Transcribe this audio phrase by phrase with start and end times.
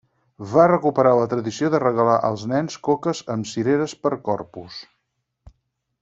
[0.53, 4.79] Va recuperar la tradició de regalar als nens coques amb cireres per Corpus.